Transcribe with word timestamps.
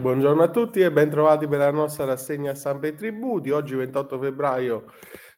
Buongiorno 0.00 0.42
a 0.42 0.48
tutti 0.48 0.80
e 0.80 0.90
ben 0.90 1.10
trovati 1.10 1.46
per 1.46 1.58
la 1.58 1.70
nostra 1.70 2.06
rassegna 2.06 2.54
stampa 2.54 2.86
e 2.86 2.94
tributi. 2.94 3.50
Oggi 3.50 3.74
28 3.74 4.18
febbraio 4.18 4.84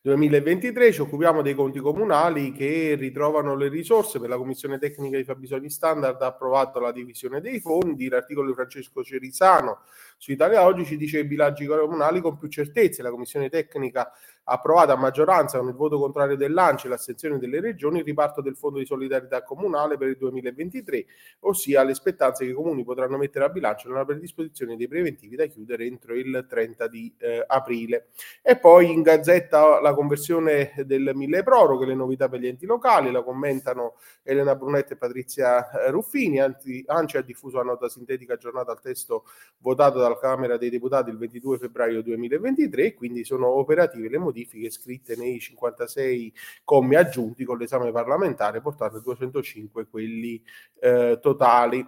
2023 0.00 0.92
ci 0.92 1.00
occupiamo 1.00 1.42
dei 1.42 1.54
conti 1.54 1.80
comunali 1.80 2.52
che 2.52 2.94
ritrovano 2.96 3.56
le 3.56 3.68
risorse 3.68 4.20
per 4.20 4.28
la 4.28 4.36
Commissione 4.36 4.78
Tecnica 4.78 5.16
di 5.16 5.24
Fabbisogni 5.24 5.68
Standard 5.68 6.22
ha 6.22 6.26
approvato 6.26 6.78
la 6.78 6.92
divisione 6.92 7.40
dei 7.40 7.58
fondi. 7.58 8.08
L'articolo 8.08 8.46
di 8.46 8.54
Francesco 8.54 9.02
Cerisano 9.02 9.80
su 10.22 10.30
Italia 10.30 10.64
Oggi 10.64 10.84
ci 10.84 10.96
dice 10.96 11.16
che 11.16 11.24
i 11.24 11.26
bilanci 11.26 11.66
comunali 11.66 12.20
con 12.20 12.38
più 12.38 12.46
certezze. 12.46 13.02
La 13.02 13.10
Commissione 13.10 13.48
Tecnica 13.48 14.12
ha 14.44 14.52
approvato 14.52 14.92
a 14.92 14.96
maggioranza 14.96 15.58
con 15.58 15.66
il 15.66 15.74
voto 15.74 15.98
contrario 15.98 16.36
dell'ANCI 16.36 16.86
e 16.86 16.90
l'astensione 16.90 17.38
delle 17.38 17.60
regioni 17.60 17.98
il 17.98 18.04
riparto 18.04 18.40
del 18.40 18.56
Fondo 18.56 18.78
di 18.78 18.86
solidarietà 18.86 19.42
comunale 19.42 19.96
per 19.96 20.06
il 20.06 20.16
2023, 20.16 21.06
ossia 21.40 21.82
le 21.82 21.94
spettanze 21.94 22.44
che 22.44 22.52
i 22.52 22.54
comuni 22.54 22.84
potranno 22.84 23.16
mettere 23.16 23.46
a 23.46 23.48
bilancio 23.48 23.88
nella 23.88 24.04
predisposizione 24.04 24.76
dei 24.76 24.86
preventivi 24.86 25.34
da 25.34 25.46
chiudere 25.46 25.86
entro 25.86 26.14
il 26.14 26.46
30 26.48 26.86
di 26.86 27.12
eh, 27.18 27.44
aprile. 27.44 28.10
E 28.42 28.56
poi 28.56 28.92
in 28.92 29.02
gazzetta 29.02 29.80
la 29.80 29.92
conversione 29.92 30.72
del 30.84 31.10
mille 31.14 31.42
proroghe, 31.42 31.84
le 31.84 31.94
novità 31.94 32.28
per 32.28 32.38
gli 32.38 32.46
enti 32.46 32.64
locali, 32.64 33.10
la 33.10 33.24
commentano 33.24 33.94
Elena 34.22 34.54
Brunetti 34.54 34.92
e 34.92 34.96
Patrizia 34.96 35.68
eh, 35.68 35.90
Ruffini, 35.90 36.40
Anzi, 36.40 36.84
ANCI 36.86 37.16
ha 37.16 37.22
diffuso 37.22 37.56
una 37.56 37.72
nota 37.72 37.88
sintetica 37.88 38.34
aggiornata 38.34 38.70
al 38.70 38.80
testo 38.80 39.24
votato 39.58 39.98
dalla 39.98 40.11
Camera 40.18 40.56
dei 40.56 40.70
Deputati 40.70 41.10
il 41.10 41.18
22 41.18 41.58
febbraio 41.58 42.02
2023, 42.02 42.94
quindi 42.94 43.24
sono 43.24 43.48
operative 43.48 44.08
le 44.08 44.18
modifiche 44.18 44.70
scritte 44.70 45.16
nei 45.16 45.38
56 45.40 46.32
commi 46.64 46.96
aggiunti 46.96 47.44
con 47.44 47.58
l'esame 47.58 47.90
parlamentare, 47.92 48.60
portando 48.60 48.98
a 48.98 49.00
205 49.00 49.86
quelli 49.88 50.42
eh, 50.80 51.18
totali. 51.20 51.86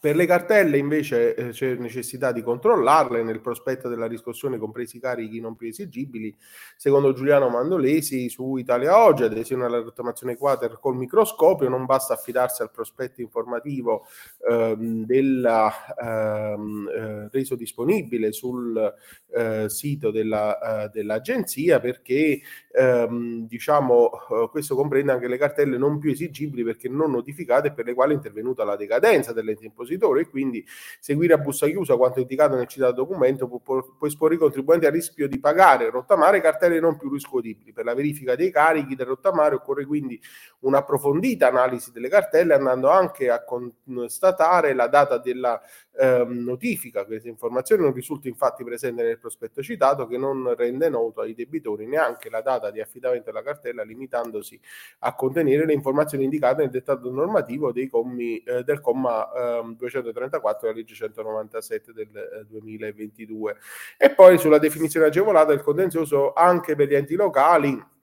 Per 0.00 0.14
le 0.14 0.26
cartelle 0.26 0.78
invece 0.78 1.34
eh, 1.34 1.48
c'è 1.48 1.74
necessità 1.74 2.30
di 2.30 2.40
controllarle 2.40 3.24
nel 3.24 3.40
prospetto 3.40 3.88
della 3.88 4.06
riscossione 4.06 4.56
compresi 4.56 4.98
i 4.98 5.00
carichi 5.00 5.40
non 5.40 5.56
più 5.56 5.66
esigibili. 5.66 6.36
Secondo 6.76 7.12
Giuliano 7.12 7.48
Mandolesi 7.48 8.28
su 8.28 8.56
Italia 8.56 9.02
Oggi, 9.02 9.24
adesione 9.24 9.64
alla 9.64 9.80
rottamazione 9.80 10.36
quater 10.36 10.78
col 10.78 10.94
microscopio, 10.94 11.68
non 11.68 11.84
basta 11.84 12.14
affidarsi 12.14 12.62
al 12.62 12.70
prospetto 12.70 13.20
informativo 13.20 14.06
ehm, 14.48 15.04
della, 15.04 15.72
ehm, 16.00 16.88
eh, 16.94 17.28
reso 17.32 17.56
disponibile 17.56 18.30
sul 18.30 18.94
eh, 19.34 19.68
sito 19.68 20.12
della, 20.12 20.84
eh, 20.84 20.90
dell'agenzia 20.90 21.80
perché 21.80 22.40
ehm, 22.70 23.48
diciamo, 23.48 24.10
eh, 24.12 24.48
questo 24.48 24.76
comprende 24.76 25.10
anche 25.10 25.26
le 25.26 25.38
cartelle 25.38 25.76
non 25.76 25.98
più 25.98 26.12
esigibili 26.12 26.62
perché 26.62 26.88
non 26.88 27.10
notificate 27.10 27.68
e 27.68 27.72
per 27.72 27.84
le 27.84 27.94
quali 27.94 28.12
è 28.12 28.16
intervenuta 28.16 28.62
la 28.62 28.76
decadenza 28.76 29.32
dell'ente 29.32 29.64
impositivo 29.64 29.86
depositore 29.88 30.20
e 30.22 30.28
quindi 30.28 30.64
seguire 31.00 31.34
a 31.34 31.38
busta 31.38 31.66
chiusa 31.66 31.96
quanto 31.96 32.20
indicato 32.20 32.54
nel 32.54 32.66
citato 32.66 32.92
documento 32.92 33.48
può, 33.48 33.58
può 33.60 34.06
esporre 34.06 34.34
i 34.34 34.38
contribuenti 34.38 34.86
al 34.86 34.92
rischio 34.92 35.26
di 35.26 35.40
pagare 35.40 35.90
rottamare 35.90 36.40
cartelle 36.40 36.80
non 36.80 36.96
più 36.96 37.10
riscuotibili. 37.10 37.72
Per 37.72 37.84
la 37.84 37.94
verifica 37.94 38.36
dei 38.36 38.50
carichi 38.50 38.94
del 38.94 39.06
rottamare 39.06 39.54
occorre 39.54 39.86
quindi 39.86 40.20
un'approfondita 40.60 41.48
analisi 41.48 41.90
delle 41.92 42.08
cartelle 42.08 42.54
andando 42.54 42.90
anche 42.90 43.30
a 43.30 43.42
constatare 43.44 44.74
la 44.74 44.88
data 44.88 45.18
della 45.18 45.60
ehm, 45.98 46.44
notifica. 46.44 47.04
Questa 47.04 47.28
informazione 47.28 47.82
non 47.82 47.92
risulta 47.92 48.28
infatti 48.28 48.62
presente 48.64 49.02
nel 49.02 49.18
prospetto 49.18 49.62
citato 49.62 50.06
che 50.06 50.16
non 50.16 50.54
rende 50.54 50.88
noto 50.88 51.20
ai 51.20 51.34
debitori 51.34 51.86
neanche 51.86 52.30
la 52.30 52.40
data 52.40 52.70
di 52.70 52.80
affidamento 52.80 53.26
della 53.26 53.42
cartella 53.42 53.82
limitandosi 53.82 54.58
a 55.00 55.14
contenere 55.14 55.66
le 55.66 55.72
informazioni 55.72 56.24
indicate 56.24 56.62
nel 56.62 56.70
dettato 56.70 57.10
normativo 57.10 57.72
dei 57.72 57.88
commi, 57.88 58.38
eh, 58.38 58.62
del 58.62 58.80
comma 58.80 59.58
ehm, 59.60 59.76
234 59.76 60.68
della 60.68 60.78
legge 60.78 60.94
197 60.94 61.92
del 61.92 62.16
eh, 62.16 62.46
2022. 62.48 63.56
E 63.96 64.10
poi 64.10 64.38
sulla 64.38 64.58
definizione 64.58 65.06
agevolata 65.06 65.50
del 65.50 65.62
contenzioso 65.62 66.32
anche 66.32 66.76
per 66.76 66.88
gli 66.88 66.94
enti 66.94 67.14
locali 67.16 67.96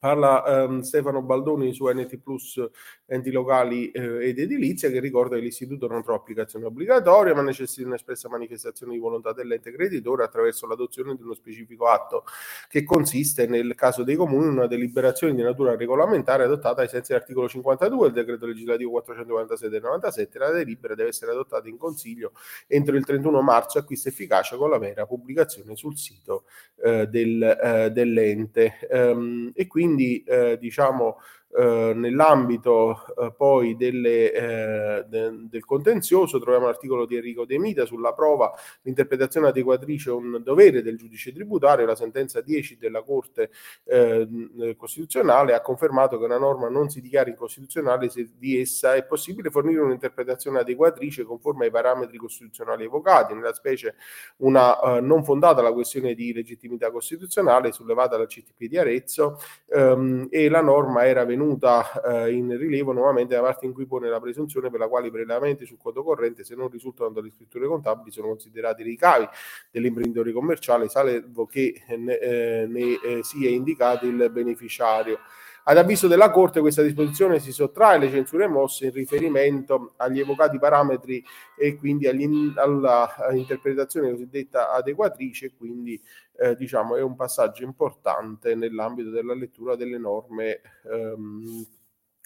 Parla 0.00 0.64
um, 0.64 0.80
Stefano 0.80 1.20
Baldoni 1.20 1.74
su 1.74 1.86
NT 1.86 2.20
Plus 2.22 2.70
enti 3.04 3.30
locali 3.30 3.90
eh, 3.90 4.28
ed 4.28 4.38
edilizia 4.38 4.88
che 4.88 4.98
ricorda 4.98 5.36
che 5.36 5.42
l'istituto 5.42 5.86
non 5.88 6.02
trova 6.02 6.18
applicazione 6.18 6.64
obbligatoria 6.64 7.34
ma 7.34 7.42
necessita 7.42 7.86
un'espressa 7.86 8.30
manifestazione 8.30 8.94
di 8.94 8.98
volontà 8.98 9.34
dell'ente 9.34 9.70
creditore 9.72 10.24
attraverso 10.24 10.66
l'adozione 10.66 11.14
di 11.16 11.22
uno 11.22 11.34
specifico 11.34 11.86
atto 11.86 12.24
che 12.70 12.82
consiste 12.82 13.46
nel 13.46 13.74
caso 13.74 14.02
dei 14.02 14.16
comuni 14.16 14.46
in 14.46 14.52
una 14.52 14.66
deliberazione 14.66 15.34
di 15.34 15.42
natura 15.42 15.76
regolamentare 15.76 16.44
adottata 16.44 16.80
ai 16.80 16.88
sensi 16.88 17.12
dell'articolo 17.12 17.46
52 17.46 18.06
del 18.06 18.24
decreto 18.24 18.46
legislativo 18.46 18.92
446 18.92 19.68
del 19.68 19.82
97 19.82 20.38
la 20.38 20.50
delibera 20.50 20.94
deve 20.94 21.10
essere 21.10 21.32
adottata 21.32 21.68
in 21.68 21.76
consiglio 21.76 22.32
entro 22.68 22.96
il 22.96 23.04
31 23.04 23.42
marzo 23.42 23.76
e 23.76 23.82
acquista 23.82 24.08
efficacia 24.08 24.56
con 24.56 24.70
la 24.70 24.78
vera 24.78 25.04
pubblicazione 25.04 25.76
sul 25.76 25.98
sito 25.98 26.44
eh, 26.82 27.06
del, 27.08 27.42
eh, 27.42 27.90
dell'ente. 27.90 28.78
Um, 28.90 29.50
e 29.54 29.66
quindi 29.66 29.89
quindi 29.94 30.22
eh, 30.24 30.56
diciamo 30.58 31.18
eh, 31.52 31.92
nell'ambito 31.94 33.04
eh, 33.16 33.32
poi 33.36 33.76
delle, 33.76 34.32
eh, 34.32 35.04
de, 35.08 35.48
del 35.48 35.64
contenzioso 35.64 36.38
troviamo 36.38 36.66
l'articolo 36.66 37.06
di 37.06 37.16
Enrico 37.16 37.44
De 37.44 37.58
Mita 37.58 37.84
sulla 37.84 38.12
prova 38.12 38.52
l'interpretazione 38.82 39.48
adeguatrice 39.48 40.10
è 40.10 40.12
un 40.12 40.40
dovere 40.44 40.82
del 40.82 40.96
giudice 40.96 41.32
tributario. 41.32 41.86
La 41.86 41.96
sentenza 41.96 42.40
10 42.40 42.78
della 42.78 43.02
Corte 43.02 43.50
eh, 43.84 44.76
Costituzionale 44.76 45.54
ha 45.54 45.60
confermato 45.60 46.18
che 46.18 46.24
una 46.24 46.38
norma 46.38 46.68
non 46.68 46.88
si 46.88 47.00
dichiara 47.00 47.30
incostituzionale 47.30 48.08
se 48.08 48.30
di 48.36 48.60
essa 48.60 48.94
è 48.94 49.04
possibile 49.04 49.50
fornire 49.50 49.80
un'interpretazione 49.80 50.60
adeguatrice 50.60 51.24
conforme 51.24 51.64
ai 51.64 51.70
parametri 51.70 52.16
costituzionali 52.16 52.84
evocati. 52.84 53.34
Nella 53.34 53.52
specie 53.52 53.96
una 54.38 54.78
eh, 54.80 55.00
non 55.00 55.24
fondata 55.24 55.62
la 55.62 55.72
questione 55.72 56.14
di 56.14 56.32
legittimità 56.32 56.90
costituzionale 56.90 57.72
sollevata 57.72 58.16
dal 58.16 58.28
CTP 58.28 58.66
di 58.66 58.78
Arezzo 58.78 59.38
ehm, 59.66 60.28
e 60.30 60.48
la 60.48 60.62
norma 60.62 61.06
era 61.06 61.24
venuta 61.24 61.38
venuta 61.40 61.90
eh, 62.02 62.32
in 62.32 62.56
rilievo 62.56 62.92
nuovamente 62.92 63.34
la 63.34 63.40
parte 63.40 63.64
in 63.64 63.72
cui 63.72 63.86
pone 63.86 64.08
la 64.08 64.20
presunzione 64.20 64.70
per 64.70 64.78
la 64.78 64.88
quale 64.88 65.08
i 65.08 65.10
prelevamenti 65.10 65.64
sul 65.64 65.78
conto 65.78 66.04
corrente, 66.04 66.44
se 66.44 66.54
non 66.54 66.68
risultano 66.68 67.10
dalle 67.10 67.30
scritture 67.30 67.66
contabili, 67.66 68.10
sono 68.10 68.28
considerati 68.28 68.82
ricavi 68.82 69.26
dell'imprenditore 69.70 70.32
commerciale, 70.32 70.88
salvo 70.88 71.46
che 71.46 71.82
ne, 71.96 72.18
eh, 72.18 72.66
ne 72.68 73.00
eh, 73.02 73.20
sia 73.22 73.48
indicato 73.48 74.06
il 74.06 74.28
beneficiario. 74.30 75.18
Ad 75.64 75.76
avviso 75.76 76.08
della 76.08 76.30
Corte 76.30 76.60
questa 76.60 76.80
disposizione 76.82 77.38
si 77.38 77.52
sottrae 77.52 77.96
alle 77.96 78.10
censure 78.10 78.48
mosse 78.48 78.86
in 78.86 78.92
riferimento 78.92 79.92
agli 79.96 80.20
evocati 80.20 80.58
parametri 80.58 81.22
e 81.56 81.76
quindi 81.76 82.08
all'interpretazione 82.08 84.10
cosiddetta 84.10 84.72
adeguatrice 84.72 85.52
quindi 85.56 86.00
eh, 86.38 86.56
diciamo 86.56 86.96
è 86.96 87.02
un 87.02 87.14
passaggio 87.14 87.64
importante 87.64 88.54
nell'ambito 88.54 89.10
della 89.10 89.34
lettura 89.34 89.76
delle 89.76 89.98
norme 89.98 90.62
ehm, 90.90 91.66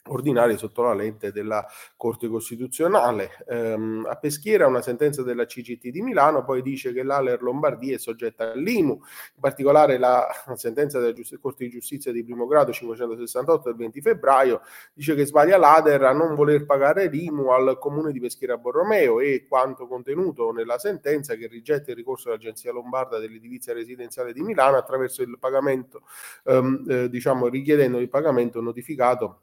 ordinari 0.08 0.58
sotto 0.58 0.82
la 0.82 0.92
lente 0.92 1.32
della 1.32 1.66
Corte 1.96 2.28
Costituzionale. 2.28 3.30
Um, 3.46 4.06
a 4.08 4.16
Peschiera 4.16 4.66
una 4.66 4.82
sentenza 4.82 5.22
della 5.22 5.46
CGT 5.46 5.88
di 5.88 6.02
Milano 6.02 6.44
poi 6.44 6.60
dice 6.62 6.92
che 6.92 7.02
l'Aler 7.02 7.42
Lombardia 7.42 7.94
è 7.94 7.98
soggetta 7.98 8.52
all'IMU, 8.52 8.92
in 8.92 9.40
particolare 9.40 9.96
la 9.98 10.26
sentenza 10.56 10.98
della 10.98 11.12
Giust- 11.12 11.38
Corte 11.38 11.64
di 11.64 11.70
Giustizia 11.70 12.12
di 12.12 12.22
primo 12.22 12.46
grado 12.46 12.72
568 12.72 13.68
del 13.68 13.76
20 13.76 14.00
febbraio 14.00 14.60
dice 14.92 15.14
che 15.14 15.24
sbaglia 15.26 15.56
l'Ader 15.56 16.02
a 16.02 16.12
non 16.12 16.34
voler 16.34 16.66
pagare 16.66 17.08
l'IMU 17.08 17.48
al 17.48 17.78
comune 17.78 18.12
di 18.12 18.20
Peschiera 18.20 18.58
Borromeo 18.58 19.20
e 19.20 19.46
quanto 19.48 19.86
contenuto 19.86 20.52
nella 20.52 20.78
sentenza 20.78 21.34
che 21.34 21.46
rigetta 21.46 21.90
il 21.90 21.96
ricorso 21.96 22.28
dell'Agenzia 22.28 22.72
Lombarda 22.72 23.18
dell'edilizia 23.18 23.72
residenziale 23.72 24.32
di 24.32 24.42
Milano 24.42 24.76
attraverso 24.76 25.22
il 25.22 25.38
pagamento, 25.38 26.02
um, 26.44 26.84
eh, 26.88 27.08
diciamo 27.08 27.48
richiedendo 27.48 27.98
il 27.98 28.08
pagamento 28.08 28.60
notificato 28.60 29.38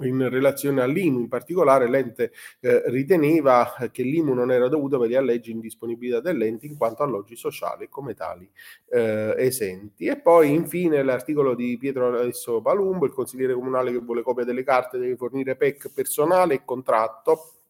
in 0.00 0.28
relazione 0.28 0.82
all'IMU, 0.82 1.20
in 1.20 1.28
particolare 1.28 1.88
l'ente 1.88 2.32
eh, 2.60 2.82
riteneva 2.86 3.74
che 3.90 4.02
l'IMU 4.02 4.34
non 4.34 4.50
era 4.50 4.68
dovuta 4.68 4.98
per 4.98 5.08
gli 5.08 5.14
alleggi 5.14 5.50
indisponibilità 5.50 6.20
dell'ente 6.20 6.66
in 6.66 6.76
quanto 6.76 7.02
alloggi 7.02 7.36
sociali 7.36 7.88
come 7.88 8.14
tali 8.14 8.48
eh, 8.90 9.34
esenti. 9.38 10.06
E 10.06 10.20
poi 10.20 10.52
infine 10.52 11.02
l'articolo 11.02 11.54
di 11.54 11.76
Pietro 11.78 12.08
Alessio 12.08 12.60
Palumbo, 12.60 13.06
il 13.06 13.12
consigliere 13.12 13.54
comunale 13.54 13.92
che 13.92 13.98
vuole 13.98 14.22
copia 14.22 14.44
delle 14.44 14.64
carte 14.64 14.98
deve 14.98 15.16
fornire 15.16 15.56
PEC 15.56 15.92
personale 15.92 16.54
e 16.54 16.64
contratto 16.64 17.63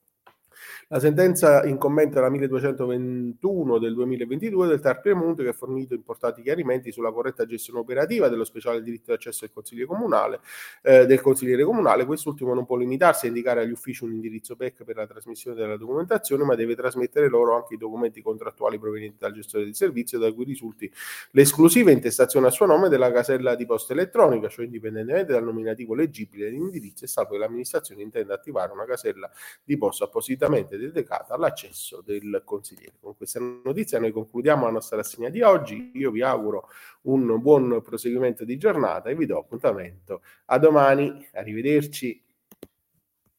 la 0.89 1.01
sentenza 1.01 1.65
in 1.65 1.79
commento 1.79 2.19
alla 2.19 2.31
1221 2.31 3.79
del 3.79 3.95
2022 3.95 4.67
del 4.67 4.81
TAR 4.81 5.01
Piemonte 5.01 5.43
che 5.43 5.51
ha 5.51 5.53
fornito 5.53 5.95
importanti 5.95 6.43
chiarimenti 6.43 6.93
sulla 6.93 7.13
corretta 7.13 7.47
gestione 7.47 7.81
operativa 7.81 8.29
dello 8.29 8.45
speciale 8.45 8.83
diritto 8.83 9.07
di 9.07 9.13
accesso 9.13 9.41
del 9.45 9.53
consigliere 9.53 9.87
comunale, 9.87 10.41
eh, 10.83 11.07
del 11.07 11.21
consigliere 11.21 11.65
comunale. 11.65 12.05
Quest'ultimo 12.05 12.55
non 12.55 12.65
può 12.65 12.77
limitarsi 12.77 13.27
a 13.27 13.29
indicare 13.29 13.63
agli 13.63 13.71
uffici 13.71 14.05
un 14.05 14.13
indirizzo 14.13 14.57
PEC 14.57 14.85
per 14.85 14.97
la 14.97 15.07
trasmissione 15.07 15.57
della 15.57 15.77
documentazione, 15.77 16.45
ma 16.45 16.55
deve 16.55 16.75
trasmettere 16.75 17.29
loro 17.29 17.57
anche 17.57 17.75
i 17.75 17.79
documenti 17.79 18.23
contrattuali 18.23 18.79
provenienti 18.79 19.19
dal 19.21 19.33
gestore 19.33 19.65
del 19.65 19.75
servizio 19.75 20.19
da 20.19 20.33
cui 20.33 20.45
risulti 20.45 20.91
l'esclusiva 21.33 21.91
intestazione 21.91 22.47
a 22.47 22.51
suo 22.51 22.67
nome 22.67 22.89
della 22.89 23.11
casella 23.13 23.55
di 23.55 23.67
posta 23.67 23.93
elettronica, 23.93 24.49
cioè 24.49 24.65
indipendentemente 24.65 25.33
dal 25.33 25.45
nominativo 25.45 25.95
leggibile 25.95 26.47
dell'indirizzo 26.47 27.05
e 27.05 27.09
salvo 27.09 27.33
che 27.33 27.39
l'amministrazione 27.39 28.03
intenda 28.03 28.35
attivare 28.35 28.73
una 28.73 28.85
casella 28.85 29.31
di 29.63 29.77
posta 29.77 30.05
appositamente 30.05 30.54
esclusivamente 30.55 30.77
dedicata 30.79 31.35
all'accesso 31.35 32.03
del 32.05 32.43
consigliere. 32.45 32.95
Con 33.01 33.17
questa 33.17 33.41
notizia 33.41 33.99
noi 33.99 34.13
concludiamo 34.13 34.65
la 34.65 34.73
nostra 34.73 34.97
rassegna 34.97 35.29
di 35.29 35.43
oggi. 35.43 35.93
Io 35.95 36.11
vi 36.11 36.23
auguro 36.23 36.69
un 37.03 37.41
buon 37.41 37.83
proseguimento 37.83 38.45
di 38.45 38.57
giornata 38.57 39.11
e 39.11 39.17
vi 39.17 39.27
do 39.27 39.39
appuntamento 39.39 40.23
a 40.47 40.59
domani. 40.59 41.27
Arrivederci. 41.33 42.24